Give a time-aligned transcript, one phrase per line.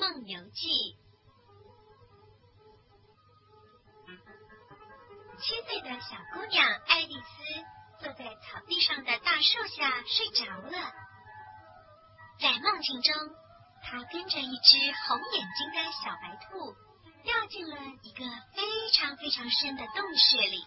[0.00, 0.68] 梦游记》。
[5.38, 10.92] 七岁的小姑娘爱丽丝坐在草地上的大树下睡着了，
[12.40, 13.14] 在梦境中，
[13.82, 16.74] 她跟着一只红眼睛的小白兔
[17.22, 18.24] 掉进了一个
[18.54, 20.64] 非常非常深的洞穴里。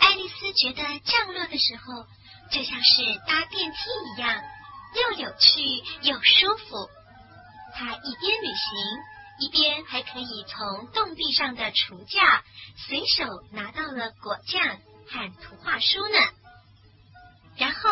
[0.00, 2.04] 爱丽丝觉得降落的时候
[2.50, 3.78] 就像是搭电梯
[4.16, 4.42] 一样，
[4.94, 5.62] 又有趣
[6.02, 6.97] 又舒服。
[7.78, 9.18] 他一边旅行。
[9.40, 12.42] 一边还可以从洞壁上的橱架
[12.88, 16.18] 随手拿到了果酱和图画书呢。
[17.56, 17.88] 然后，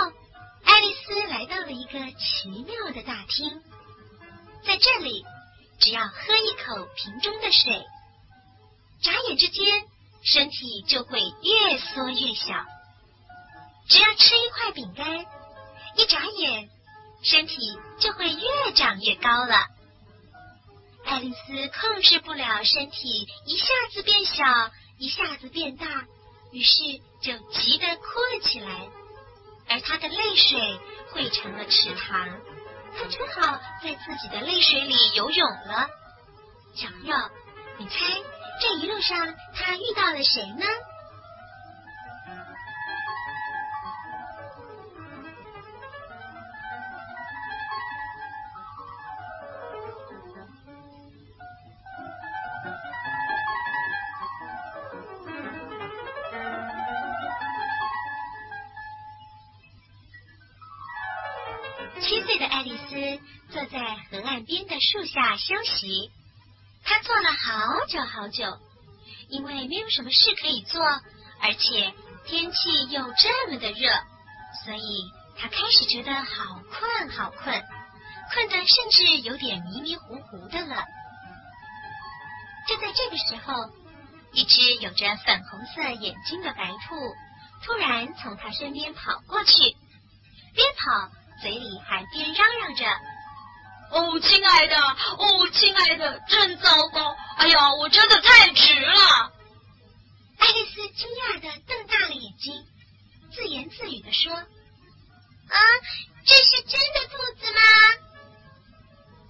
[0.65, 3.63] 爱丽丝来到了一个奇妙的大厅，
[4.65, 5.25] 在这里，
[5.79, 7.81] 只要喝一口瓶中的水，
[9.01, 9.85] 眨眼之间，
[10.25, 12.67] 身体就会越缩越小；
[13.89, 15.25] 只要吃一块饼干，
[15.97, 16.69] 一眨眼，
[17.23, 19.76] 身体就会越长越高了。
[21.07, 24.45] 爱丽丝控制不了身体，一下子变小，
[24.99, 25.87] 一下子变大，
[26.53, 26.83] 于是
[27.23, 28.89] 就急得哭了起来。
[29.69, 32.29] 而她的泪水汇成了池塘，
[32.99, 35.89] 她只好在自己的泪水里游泳了。
[36.75, 37.17] 小朋友，
[37.79, 37.95] 你猜
[38.61, 40.67] 这一路上她遇到了谁呢？
[63.57, 63.79] 坐在
[64.11, 66.11] 河岸边的树下休息，
[66.85, 68.59] 他坐了好久好久，
[69.31, 70.85] 因为没有什么事可以做，
[71.41, 71.95] 而且
[72.27, 73.89] 天气又这么的热，
[74.63, 77.65] 所以他开始觉得好困好困，
[78.35, 80.85] 困得甚至有点迷迷糊糊的了。
[82.69, 83.71] 就在这个时候，
[84.35, 86.95] 一只有着粉红色眼睛的白兔
[87.65, 89.75] 突然从他身边跑过去，
[90.55, 91.11] 边跑。
[91.43, 92.87] 嘴里还边嚷嚷着
[93.91, 97.17] ：“哦，亲爱的，哦，亲爱的，真糟糕！
[97.37, 99.33] 哎呀，我真的太直了。”
[100.39, 102.67] 爱丽丝惊讶的瞪大了眼睛，
[103.33, 104.47] 自言自语的说：“啊，
[106.25, 107.61] 这是真的兔子吗？”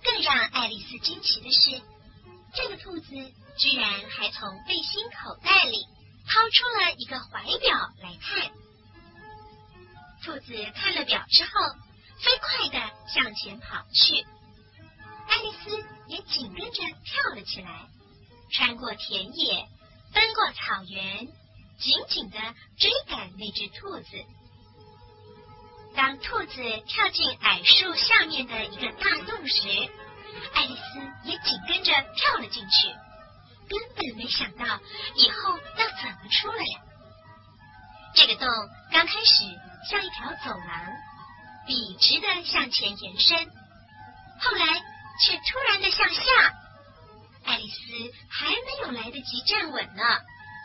[0.02, 1.82] 更让爱丽丝惊奇的是，
[2.54, 3.10] 这个兔子
[3.58, 5.84] 居然还从背心口袋里
[6.28, 8.50] 掏出了一个怀表来看。
[10.24, 11.50] 兔子看了表之后。
[12.18, 12.78] 飞快的
[13.12, 14.26] 向前跑去，
[15.36, 17.88] 爱丽丝也紧跟着跳了起来，
[18.50, 19.68] 穿过田野，
[20.14, 21.28] 奔过草原，
[21.78, 22.38] 紧紧的
[22.78, 24.06] 追赶那只兔子。
[25.94, 26.54] 当兔子
[26.86, 29.68] 跳进矮树下面的一个大洞时，
[30.54, 32.88] 爱丽丝也紧跟着跳了进去，
[33.68, 34.64] 根本没想到
[35.16, 36.80] 以后要怎么出来呀。
[38.14, 38.48] 这个洞
[38.90, 39.44] 刚开始
[39.90, 40.92] 像一条走廊。
[41.66, 43.36] 笔直的向前延伸，
[44.38, 44.80] 后来
[45.20, 46.22] 却突然的向下。
[47.44, 47.76] 爱丽丝
[48.28, 50.02] 还没有来得及站稳呢，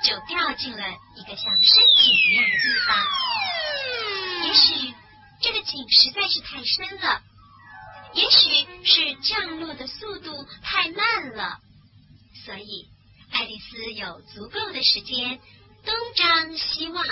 [0.03, 0.83] 就掉进了
[1.15, 2.97] 一个像深井一样的地方。
[4.47, 4.93] 也许
[5.41, 7.21] 这个井实在是太深了，
[8.13, 11.59] 也许是降落的速度太慢了，
[12.45, 12.87] 所以
[13.31, 15.39] 爱丽丝有足够的时间
[15.85, 17.05] 东张西望，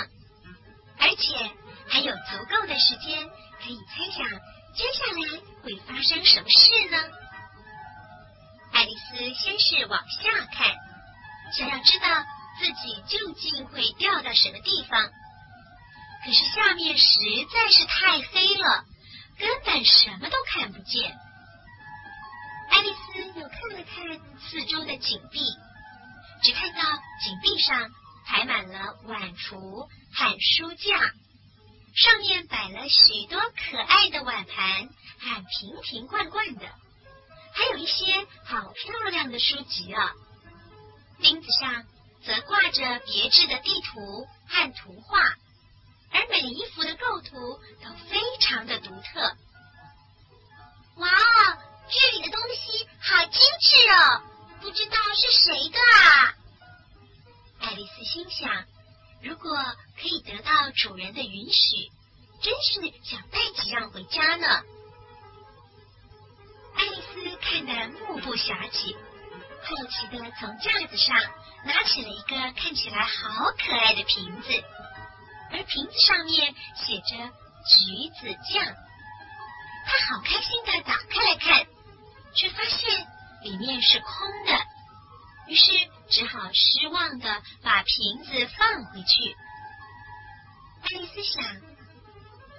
[0.98, 1.50] 而且
[1.88, 3.28] 还有足够的时间。
[3.62, 4.26] 可以猜想
[4.74, 6.96] 接下来会发生什么事呢？
[8.72, 10.74] 爱丽丝先是往下看，
[11.56, 12.06] 想要知道
[12.58, 15.10] 自己究竟会掉到什么地方。
[16.24, 17.18] 可是下面实
[17.52, 18.84] 在是太黑了，
[19.38, 21.16] 根本什么都看不见。
[22.70, 25.40] 爱丽丝又看了看四周的井壁，
[26.42, 26.80] 只看到
[27.22, 27.90] 井壁上
[28.26, 31.10] 排满了碗橱和书架。
[31.96, 34.88] 上面摆了许多可爱的碗盘
[35.18, 36.70] 和瓶瓶罐罐的，
[37.52, 40.12] 还有一些好漂亮的书籍啊。
[41.20, 41.84] 钉子上
[42.24, 45.18] 则挂着别致的地图和图画，
[46.10, 49.36] 而每一幅的构图都非常的独特。
[50.96, 51.58] 哇哦，
[51.88, 54.22] 这里的东西好精致哦，
[54.60, 56.34] 不知道是谁的啊？
[57.60, 58.64] 爱丽丝心想。
[59.22, 59.54] 如果
[60.00, 61.92] 可以得到主人的允许，
[62.40, 64.62] 真是想带几样回家呢。
[70.38, 71.16] 从架子上
[71.64, 74.48] 拿起了一个看起来好可爱的瓶子，
[75.50, 77.16] 而瓶子上面写着
[77.66, 78.64] “橘子酱”。
[79.86, 81.66] 他好开心的打开来看，
[82.34, 83.06] 却发现
[83.42, 84.10] 里面是空
[84.46, 84.52] 的，
[85.48, 85.72] 于是
[86.10, 89.36] 只好失望的把瓶子放回去。
[90.82, 91.44] 爱丽丝想，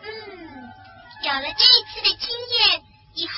[0.03, 0.71] 嗯，
[1.23, 2.83] 有了这一次的经验，
[3.15, 3.33] 以后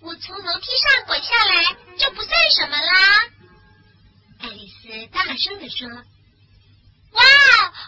[0.00, 3.35] 我从楼梯上滚下来就不算什么啦。
[5.06, 5.88] 大声的说
[7.12, 7.22] ：“哇，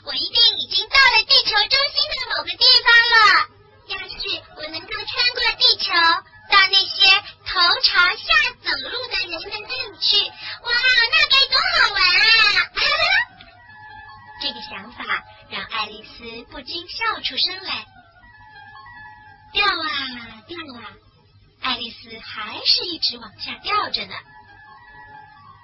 [0.04, 3.16] 我一定已经到了地球中心的某个地方了。
[3.88, 4.14] 要是
[4.56, 5.94] 我能够穿过地球，
[6.50, 7.08] 到那些
[7.46, 8.28] 头朝下
[8.62, 10.68] 走路的人的那里去，哇，
[11.10, 12.68] 那该多好玩啊！”
[14.40, 15.04] 这个想法
[15.50, 17.86] 让爱丽丝不禁笑出声来。
[19.52, 20.92] 掉啊掉啊，
[21.62, 24.14] 爱丽丝还是一直往下掉着呢。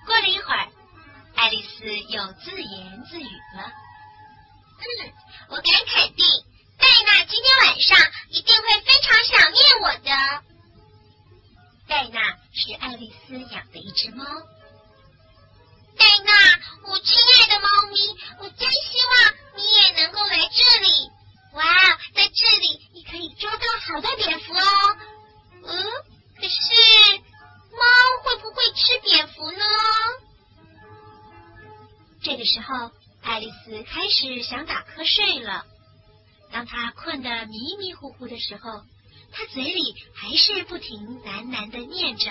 [0.06, 0.69] 过了一会儿，
[1.35, 3.25] 爱丽丝又自言自语
[3.57, 3.63] 了
[4.79, 5.13] ：“嗯，
[5.51, 6.27] 我敢肯定，
[38.15, 38.83] 糊糊的时候，
[39.33, 42.31] 他嘴里还是不停喃喃的念着：“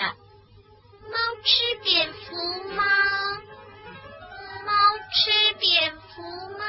[1.10, 2.34] 猫吃蝙蝠
[2.74, 2.84] 吗？
[4.64, 4.72] 猫
[5.12, 6.22] 吃蝙蝠
[6.58, 6.64] 吗？”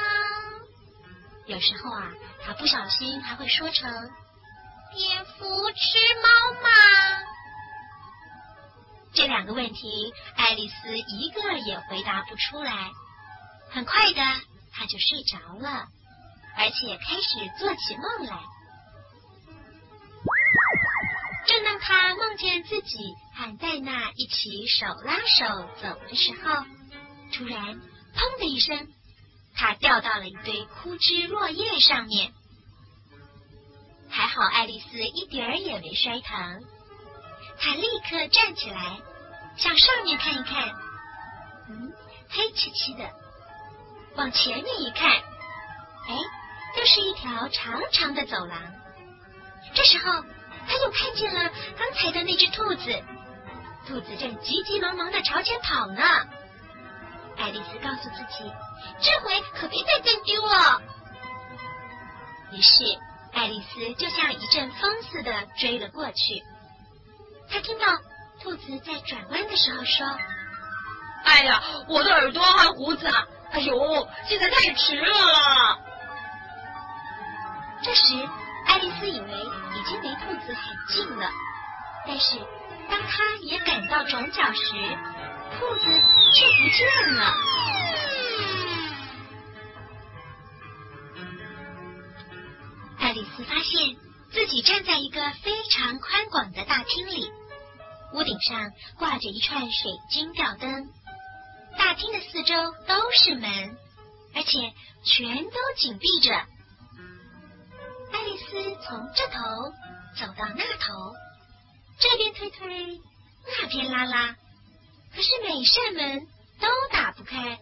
[1.46, 2.12] 有时候啊，
[2.44, 3.90] 他不小心还会说成
[4.94, 6.28] ：“蝙蝠吃猫
[6.62, 6.68] 吗？”
[9.14, 12.90] 这两个问题，爱丽丝一个也回答不出来。
[13.70, 14.20] 很快的，
[14.72, 15.86] 她就睡着了，
[16.58, 18.38] 而且开始做起梦来。
[21.88, 26.64] 他梦见自己和戴娜一起手拉手走的时候，
[27.32, 27.80] 突然
[28.12, 28.88] “砰”的一声，
[29.54, 32.32] 他掉到了一堆枯枝落叶上面。
[34.10, 36.64] 还好爱丽丝一点儿也没摔疼，
[37.60, 38.98] 她立刻站起来，
[39.56, 40.68] 向上面看一看，
[41.68, 41.92] 嗯，
[42.30, 43.08] 黑漆漆的。
[44.16, 46.18] 往前面一看，哎，
[46.78, 48.60] 又是一条长长的走廊。
[49.72, 50.24] 这时候，
[50.68, 53.02] 他又看见了刚才的那只兔子，
[53.86, 56.02] 兔子正急急忙忙的朝前跑呢。
[57.36, 58.50] 爱丽丝告诉自己，
[59.00, 60.80] 这回可别再跟丢了。
[62.52, 62.84] 于是，
[63.32, 66.42] 爱丽丝就像一阵风似的追了过去。
[67.50, 67.86] 她听到
[68.42, 70.06] 兔子在转弯的时候说
[71.24, 75.78] ：“哎呀，我的耳朵和胡子啊！”哎呦，现在太迟了！
[77.82, 78.28] 这时，
[78.76, 79.26] 爱丽丝以为
[79.74, 81.30] 已经离兔子很近了，
[82.06, 82.36] 但是
[82.90, 84.60] 当她也赶到转角时，
[85.58, 85.86] 兔子
[86.34, 87.34] 却不见了。
[92.98, 93.96] 爱丽丝发现
[94.30, 97.30] 自己站在一个非常宽广的大厅里，
[98.12, 100.86] 屋顶上挂着一串水晶吊灯。
[101.78, 102.54] 大厅的四周
[102.86, 103.74] 都是门，
[104.34, 106.44] 而且全都紧闭着。
[108.82, 109.40] 从这头
[110.16, 111.14] 走到那头，
[111.98, 113.00] 这边推推，
[113.60, 114.36] 那边拉拉，
[115.14, 116.26] 可是每扇门
[116.60, 117.58] 都打不开。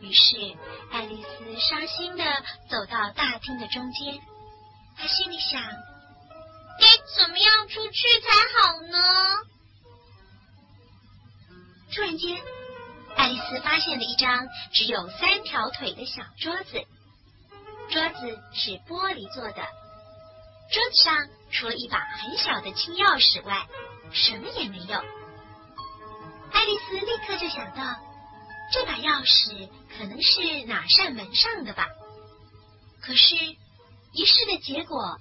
[0.00, 0.36] 于是
[0.92, 2.24] 爱丽丝伤心的
[2.68, 4.18] 走到大厅的中间，
[4.96, 6.86] 她心里想：该
[7.16, 8.28] 怎么样出去才
[8.60, 8.98] 好呢？
[11.94, 12.40] 突然间。
[13.16, 16.84] 爱丽丝发现了一张只有三条腿的小桌子，
[17.96, 19.62] 桌子是玻璃做的，
[20.70, 23.66] 桌子上除了一把很小的金钥匙外，
[24.12, 25.02] 什么也没有。
[26.52, 27.96] 爱丽丝立刻就想到，
[28.70, 31.86] 这把钥匙可能是哪扇门上的吧？
[33.00, 33.34] 可是，
[34.12, 35.18] 一试的结果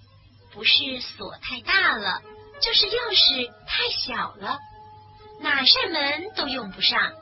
[0.51, 2.21] 不是锁太大了，
[2.59, 4.59] 就是钥匙太小了，
[5.39, 7.13] 哪扇门都用不上。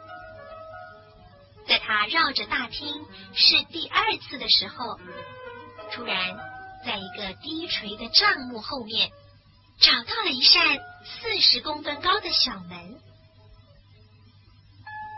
[1.67, 3.05] 在他绕着大厅
[3.35, 4.99] 试第二次的时候，
[5.93, 6.35] 突然
[6.85, 9.11] 在一个低垂的帐幕后面
[9.79, 12.99] 找到了一扇四十公分高的小门。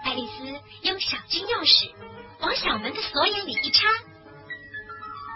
[0.03, 0.45] 爱丽丝
[0.81, 1.91] 用小金钥匙
[2.39, 3.87] 往小门的锁眼里一插，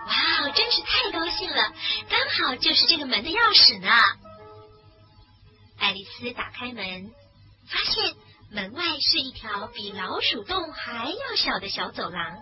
[0.07, 1.73] 哇，真是太高兴了！
[2.09, 3.89] 刚好就是这个门的钥匙呢。
[5.79, 7.11] 爱丽丝打开门，
[7.67, 8.13] 发现。
[8.51, 12.39] 门外是一条比老鼠洞还要小的小走廊，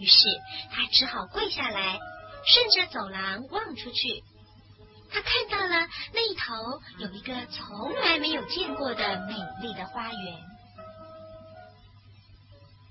[0.00, 0.28] 于是
[0.72, 1.98] 他只好跪下来，
[2.46, 4.24] 顺着走廊望出去。
[5.12, 10.38] 他看到了那一头有一个从来没有见过的美丽的花园。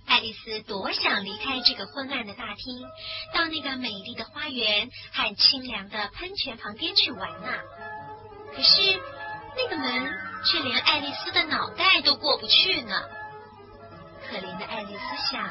[0.05, 2.81] 爱丽丝多想离开这个昏暗的大厅，
[3.33, 7.59] 到那个美丽的花园和清凉的喷泉旁边去玩呐！
[8.53, 8.99] 可是
[9.55, 10.11] 那个门
[10.45, 13.01] 却连爱丽丝的脑袋都过不去呢。
[14.27, 15.47] 可怜的爱丽丝想：“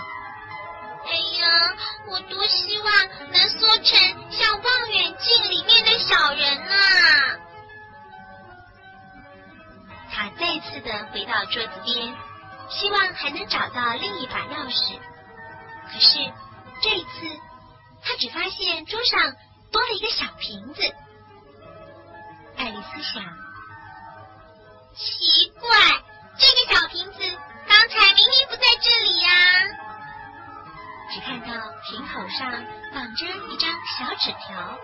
[11.51, 12.15] 桌子边。
[12.71, 14.99] 希望还能找到另一把钥匙，
[15.91, 16.19] 可是
[16.83, 17.41] 这一次
[18.03, 19.35] 他只发现桌上
[19.73, 20.83] 多了一个小瓶子。
[22.59, 23.25] 爱丽丝想：
[24.95, 25.71] 奇怪，
[26.37, 27.21] 这个小瓶子
[27.67, 29.31] 刚才明明不在这里呀！
[31.11, 31.47] 只看到
[31.89, 32.53] 瓶口上
[32.93, 34.79] 绑着一张小纸条，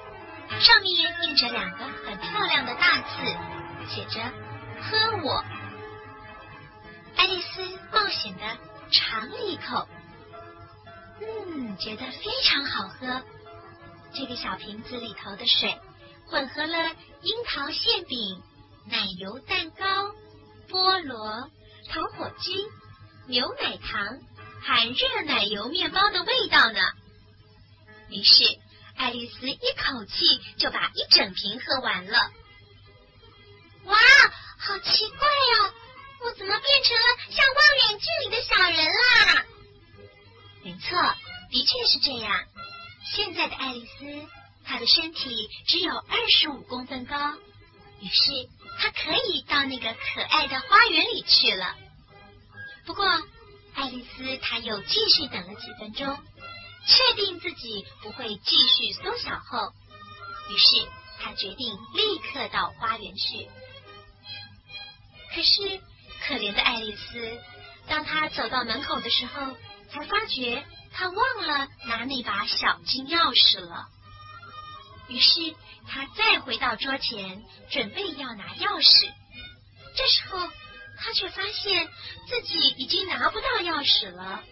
[0.58, 4.22] 上面印着两个很漂亮的大字，写着
[4.80, 5.44] “喝我”。
[7.16, 8.58] 爱丽丝冒险的
[8.90, 9.88] 尝了一口，
[11.20, 13.22] 嗯，觉得非常好喝。
[14.14, 15.80] 这个小瓶子里头的水
[16.26, 16.90] 混合了
[17.22, 18.42] 樱桃馅饼、
[18.86, 20.14] 奶油蛋糕、
[20.68, 21.50] 菠萝、
[21.88, 22.66] 糖火鸡、
[23.26, 24.20] 牛奶糖
[24.62, 26.80] 和热奶油面包的味道呢。
[28.10, 28.44] 于是，
[28.96, 32.30] 爱丽丝一口气就把一整瓶喝完了。
[33.84, 33.96] 哇，
[34.58, 35.74] 好奇怪呀！
[36.24, 39.44] 我怎么变成了像望远镜里的小人啦？
[40.62, 40.98] 没错，
[41.50, 42.44] 的确是这样。
[43.14, 44.26] 现在的爱丽丝，
[44.64, 47.34] 她的身体只有二十五公分高，
[48.00, 51.76] 于是她可以到那个可爱的花园里去了。
[52.86, 53.04] 不过，
[53.74, 56.18] 爱丽丝她又继续等了几分钟，
[56.86, 59.74] 确定自己不会继续缩小后，
[60.48, 60.88] 于是
[61.20, 63.46] 她决定立刻到花园去。
[65.34, 65.82] 可是。
[66.26, 67.38] 可怜的爱丽丝，
[67.86, 69.54] 当她走到门口的时候，
[69.90, 73.88] 才发觉她忘了拿那把小金钥匙了。
[75.08, 75.54] 于是
[75.86, 79.12] 她再回到桌前，准备要拿钥匙。
[79.94, 80.48] 这时候，
[80.96, 81.88] 她却发现
[82.26, 84.42] 自己已经拿不到钥匙了。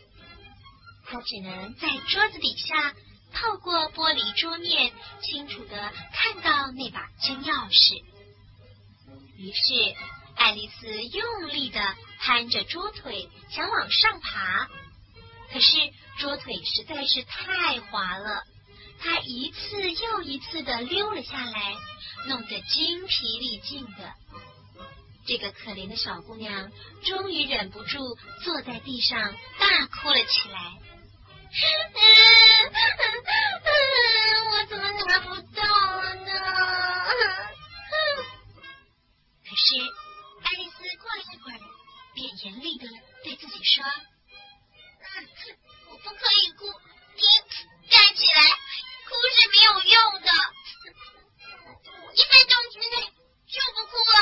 [1.07, 2.93] 她只能在桌子底下，
[3.33, 8.02] 透过玻璃桌面，清楚的看到那把金钥匙。
[9.38, 9.97] 于是。
[10.37, 14.69] 爱丽丝用力的攀着桌腿，想往上爬，
[15.53, 18.45] 可是桌腿实在是太滑了，
[18.99, 21.77] 她一次又一次的溜了下来，
[22.27, 24.15] 弄得精疲力尽的。
[25.25, 26.73] 这个可怜的小姑娘
[27.05, 30.73] 终于忍不住坐在地上大哭了起来。
[34.51, 35.62] 我怎么拿不到
[36.01, 36.33] 了呢？
[39.49, 40.01] 可是。
[42.23, 42.87] 便严厉的
[43.25, 43.83] 对自己说
[45.02, 45.29] ：“嗯，
[45.91, 46.67] 我不可以哭，
[47.17, 47.23] 你，
[47.91, 48.43] 站起来，
[49.09, 50.29] 哭是没有用的。
[52.14, 52.95] 一分钟之内
[53.49, 54.14] 就不哭了。”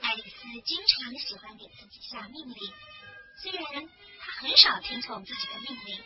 [0.00, 2.56] 爱丽丝经常喜欢给自己下命令，
[3.42, 3.86] 虽然
[4.18, 6.02] 她很少听从自己的命令，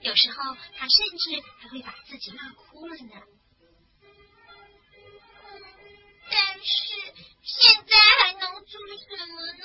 [0.00, 3.22] 有时候她甚至还会把自己骂哭了呢。
[6.28, 7.12] 但是。
[7.44, 7.96] 现在
[8.52, 9.64] 还能做什么呢？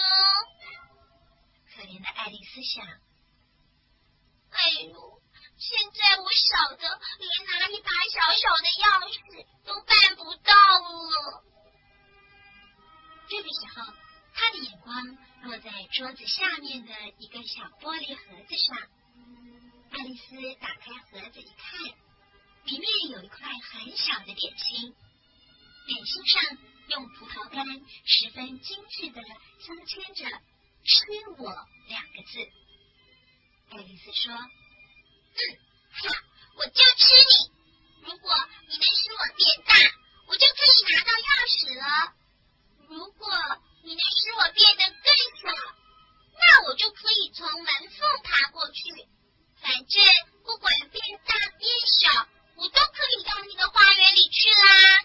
[1.75, 2.85] 可怜的爱丽丝想。
[4.49, 5.21] 哎呦，
[5.57, 6.87] 现在我小的
[7.19, 11.43] 连拿一把小小的钥匙都办不到了。
[13.27, 13.93] 这个时候，
[14.33, 15.03] 他的眼光
[15.43, 18.77] 落在桌子下面的一个小玻璃盒子上。
[19.91, 21.79] 爱丽丝打开盒子一看，
[22.63, 24.95] 里面有一块很小的点心，
[25.87, 26.57] 点心上。
[26.89, 27.65] 用葡萄干
[28.05, 29.21] 十分精致的
[29.59, 30.23] 镶嵌着
[30.85, 31.03] “吃
[31.37, 31.51] 我”
[31.89, 32.39] 两个字。
[33.69, 34.31] 爱丽丝说
[35.35, 35.39] ：“嗯，
[35.91, 36.23] 哈，
[36.55, 37.51] 我就吃你！
[38.07, 38.31] 如果
[38.69, 39.75] 你能使我变大，
[40.27, 42.13] 我就可以拿到钥匙了；
[42.87, 43.27] 如果
[43.83, 45.07] 你能使我变得更
[45.41, 45.51] 小，
[46.39, 48.81] 那我就可以从门缝爬过去。
[49.59, 50.03] 反正
[50.45, 55.03] 不管变大变小，我都可以到你的花园里去啦。”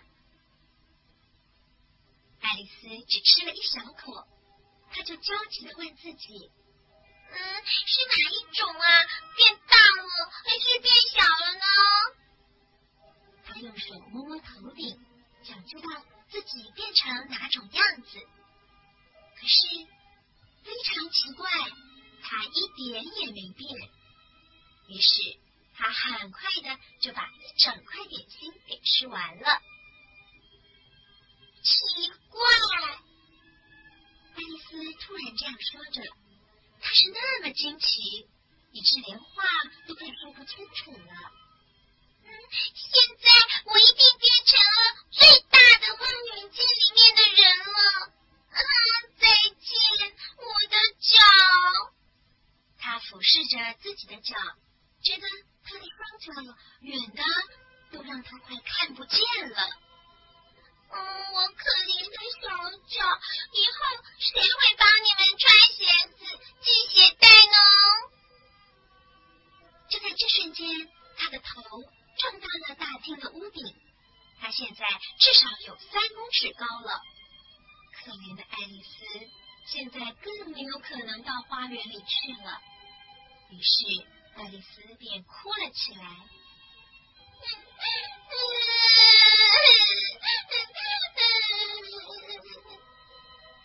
[2.42, 4.26] 爱丽丝只吃了一小口，
[4.90, 6.50] 她就焦急的问自己
[7.30, 8.86] ：“嗯，是哪一种啊？
[9.36, 11.64] 变大了还是变小了呢？”
[13.46, 14.98] 她用手摸摸头顶，
[15.44, 15.88] 想知道
[16.30, 18.18] 自己变成哪种样子。
[19.36, 19.66] 可是
[20.64, 21.48] 非常奇怪，
[22.22, 23.70] 她一点也没变。
[24.88, 25.38] 于是
[25.74, 29.62] 她很快的就把一整块点心给吃完了。
[31.64, 32.78] 吃一怪！
[34.34, 36.02] 爱丽丝突然这样说着，
[36.80, 38.26] 她是那么惊奇，
[38.72, 39.44] 以致连话
[39.86, 41.32] 都快说不清楚了。
[42.24, 43.28] 嗯现在
[43.66, 44.78] 我一定变成了
[45.10, 46.04] 最大的望
[46.36, 47.72] 远镜里面的人了。
[48.52, 48.60] 啊，
[49.18, 49.26] 再
[49.60, 49.76] 见，
[50.36, 51.18] 我的脚！
[52.78, 54.36] 他俯视着自己的脚，
[55.02, 55.26] 觉得
[55.64, 57.22] 他的双脚远的
[57.92, 59.20] 都让他快看不见
[59.50, 59.81] 了。
[60.92, 62.46] 嗯，我可怜的小
[62.86, 63.00] 脚，
[63.52, 63.78] 以后
[64.18, 65.80] 谁会帮你们穿鞋
[66.16, 66.20] 子、
[66.60, 67.56] 系鞋带呢？
[69.88, 71.62] 就在这瞬间，他的头
[72.18, 73.74] 撞到了大厅的屋顶，
[74.40, 74.86] 他现在
[75.18, 77.00] 至少有三公尺高了。
[78.04, 78.90] 可怜的爱丽丝
[79.66, 82.60] 现在更没有可能到花园里去了。
[83.50, 84.06] 于是，
[84.36, 86.16] 爱丽丝便哭了起来。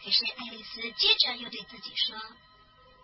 [0.08, 2.16] 于是，爱丽丝接着又对自己说：“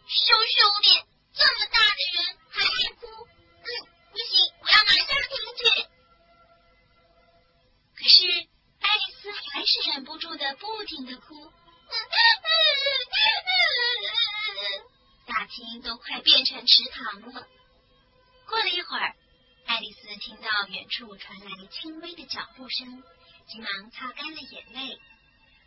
[0.08, 3.08] 羞羞脸，这么大的人还爱哭？
[3.28, 3.68] 嗯，
[4.10, 5.66] 不行，我要马上停止。”
[8.00, 8.24] 可是，
[8.80, 11.36] 爱丽丝还是忍不住的不停的哭。
[15.28, 17.46] 大厅都快变成池塘了。
[18.48, 19.14] 过了一会儿，
[19.66, 23.04] 爱丽丝听到远处传来轻微的脚步声，
[23.50, 24.98] 急忙擦干了眼泪。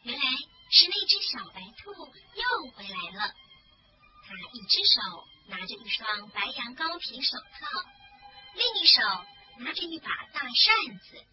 [0.06, 0.25] 原来
[0.70, 3.34] 是那只小白兔又回来了。
[4.25, 7.66] 它一只手拿着一双白羊羔皮手套，
[8.54, 9.02] 另一手
[9.58, 11.25] 拿着一把大扇子，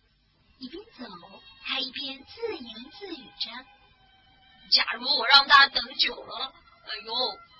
[0.57, 1.05] 一边走
[1.61, 3.51] 还一边自言自语着
[4.73, 6.51] ：“假如我让他等久了，
[6.87, 7.13] 哎呦！”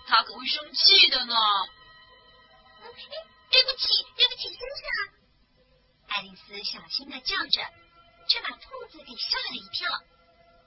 [0.06, 1.36] 他可会生气的呢。
[3.52, 5.14] 对不起，对不起，先生。
[6.08, 7.62] 爱丽丝小心的叫着，
[8.28, 9.90] 却把兔子给吓了一跳，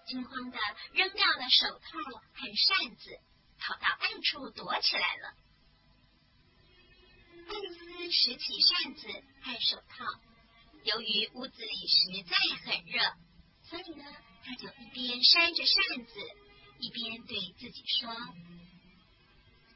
[0.06, 0.58] 惊慌的
[0.92, 1.98] 扔掉了手套
[2.35, 3.18] 和扇子，
[3.59, 5.35] 跑到暗处躲起来了。
[7.48, 9.09] 爱丽丝拾起扇子
[9.42, 10.04] 和手套，
[10.85, 13.00] 由于屋子里实在很热，
[13.68, 14.04] 所以呢，
[14.44, 16.14] 她就一边扇着扇子，
[16.78, 18.14] 一边对自己说。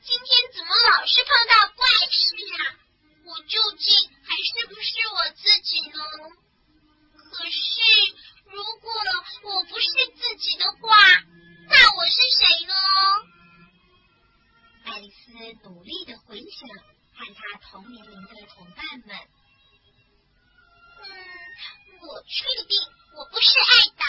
[0.02, 2.78] 今天怎么老是碰到怪事呀？
[3.24, 5.98] 我究竟还是不是我自己呢？
[7.30, 7.60] 可是
[8.52, 8.90] 如果
[9.44, 9.86] 我不是
[10.16, 10.88] 自己的话，
[11.68, 12.74] 那我是谁呢？
[14.84, 16.68] 爱丽丝努力的回想
[17.14, 19.16] 和她同年龄的同伴们。
[20.98, 21.06] 嗯，
[22.00, 22.80] 我确定
[23.16, 24.04] 我不是艾达，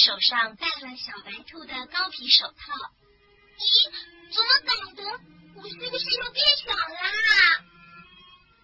[0.00, 2.72] 手上戴了小白兔的高皮手套。
[3.58, 3.92] 咦，
[4.32, 5.02] 怎么搞的？
[5.56, 7.64] 我是不是又变小啦？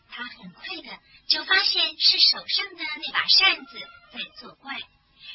[0.09, 3.79] 他很快的就发现是手上的那把扇子
[4.13, 4.75] 在作怪。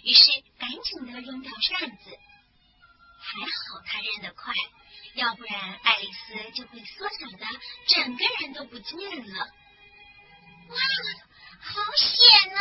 [0.04, 2.18] 于是赶紧的扔掉扇子，
[3.20, 4.56] 还好他扔得快，
[5.14, 7.46] 要不然爱丽丝就会缩小的
[7.88, 9.48] 整个人都不见了。
[10.70, 10.78] 哇，
[11.60, 12.60] 好险啊！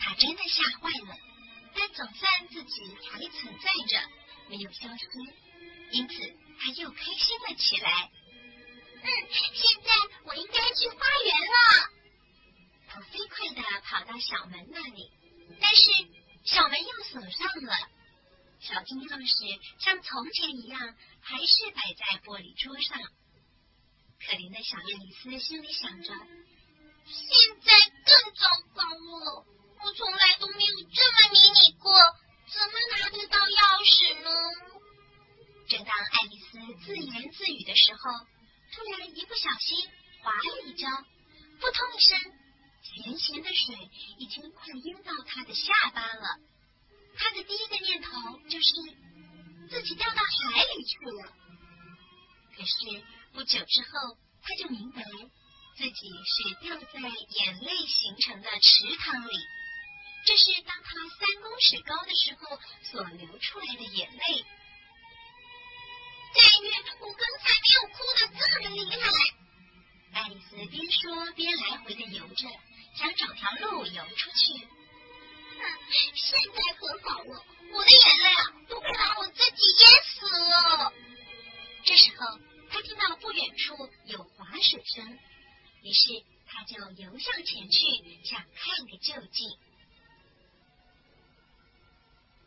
[0.00, 1.16] 他真的吓坏了，
[1.76, 4.08] 但总算自己还存在着，
[4.48, 5.06] 没有消失，
[5.90, 6.14] 因此
[6.58, 8.10] 他又开心了起来。
[9.02, 9.90] 嗯，现在
[10.24, 11.90] 我应该去花园了。
[12.88, 15.12] 他飞快的跑到小门那里。
[15.60, 15.90] 但是
[16.44, 17.88] 小门又锁上了，
[18.58, 22.98] 小金钥匙像从前一样，还是摆在玻璃桌上。
[24.18, 26.12] 可怜的小爱丽丝心里想着：
[27.06, 27.72] 现在
[28.04, 28.82] 更糟糕
[29.20, 29.46] 了，
[29.86, 31.92] 我从来都没有这么迷你过，
[32.50, 34.30] 怎么拿得到钥匙呢？
[35.68, 38.00] 正当爱丽丝自言自语的时候，
[38.74, 39.78] 突然一不小心
[40.22, 40.90] 滑了一跤，
[41.60, 42.18] 扑通一声。
[42.82, 43.76] 咸咸的水
[44.18, 46.40] 已经快淹到她的下巴了，
[47.16, 48.10] 她的第一个念头
[48.48, 48.66] 就是
[49.70, 51.32] 自己掉到海里去了。
[52.56, 55.04] 可是不久之后，他就明白
[55.76, 59.36] 自己是掉在眼泪形成的池塘里。
[60.26, 64.44] 这是当他三公尺高的时候所流出来的眼泪。
[66.34, 69.08] 但愿我刚才没有哭的这么厉害。
[70.14, 72.48] 爱丽丝边说边来回的游着，
[72.96, 74.66] 想找条路游出去。
[75.58, 75.62] 哼
[76.16, 80.92] 现在可好了，我的眼泪啊，都快把我自己淹死了。
[81.84, 85.18] 这时候，他听到不远处有划水声，
[85.82, 87.80] 于是他就游向前去，
[88.24, 89.56] 想看个究竟。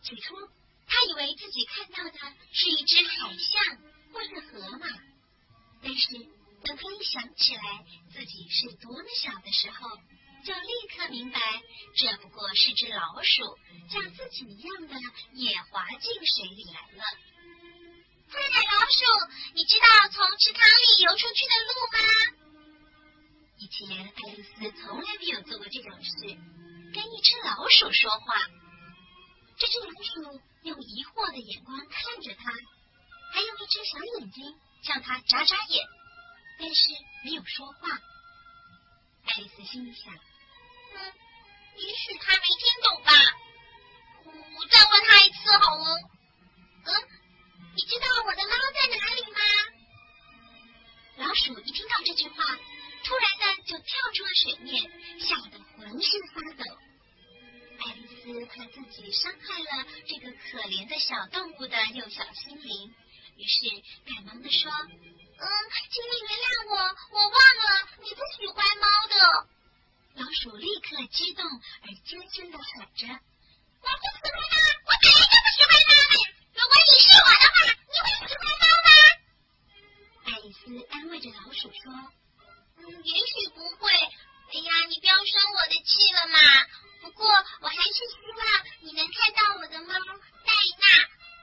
[0.01, 0.35] 起初，
[0.87, 2.19] 他以为自己看到的
[2.51, 3.77] 是一只海象
[4.13, 4.87] 或是河马，
[5.83, 6.07] 但是
[6.63, 9.89] 等他一想起来自己是多么小的时候，
[10.45, 11.39] 就立刻明白，
[11.95, 13.43] 这不过是只老鼠，
[13.91, 14.95] 像自己一样的
[15.33, 17.03] 也滑进水里来了。
[18.31, 19.03] 快点，老鼠，
[19.53, 21.99] 你知道从池塘里游出去的路吗？
[23.57, 26.11] 以前爱丽丝从来没有做过这种事，
[26.93, 28.49] 跟一只老鼠说话。
[29.59, 32.49] 这只老鼠用疑惑的眼光看着他，
[33.33, 35.85] 还用一只小眼睛向他眨眨眼，
[36.57, 36.91] 但是
[37.25, 37.99] 没有说话。
[39.25, 40.13] 爱丽丝心里想。
[40.13, 41.13] 嗯，
[41.75, 43.11] 也许他没听懂吧。
[44.25, 45.85] 我再问他一次好了。
[46.85, 46.89] 嗯，
[47.75, 49.39] 你知道我的猫在哪里吗？
[51.17, 52.57] 老鼠一听到这句话，
[53.03, 56.79] 突然的就跳出了水面，吓得浑身发抖。
[58.29, 62.93] 爱丽丝怕自己伤害了这个可怜的小动物的幼小心灵，
[63.37, 63.65] 于是
[64.05, 65.49] 赶忙的说：“嗯，
[65.89, 66.77] 请你原谅我，
[67.09, 69.49] 我忘了你不喜欢猫的。”
[70.21, 71.43] 老鼠立刻激动
[71.81, 73.07] 而尖声的喊着
[73.81, 76.13] ：“我不喜欢猫，我本来就不喜欢猫的。
[76.53, 77.57] 如果你是我的话，
[77.89, 78.89] 你会喜欢猫吗？”
[80.29, 81.89] 爱丽丝安慰着老鼠说
[82.77, 83.89] ：“嗯，也许不会。
[84.49, 86.39] 哎呀，你不要生我的气了嘛。
[87.01, 87.27] 不过
[87.61, 88.41] 我还是希望
[88.81, 90.85] 你能看到我的猫戴娜。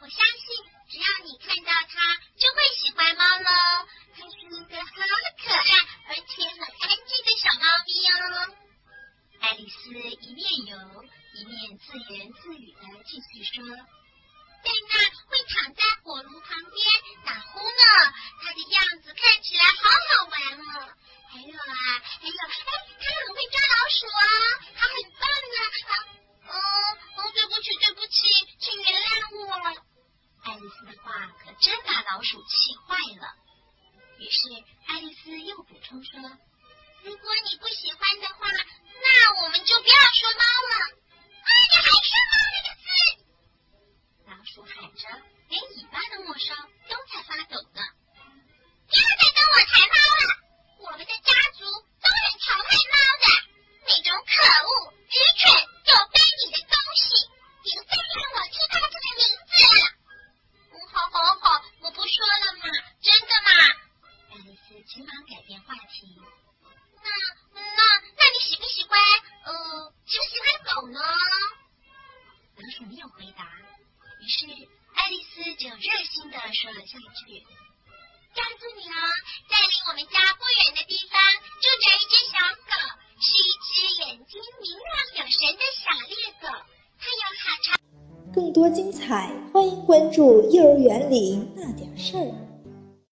[0.02, 0.42] 我相信
[0.90, 3.86] 只要你看到它，就会喜欢猫喽。
[4.18, 5.08] 它是一个很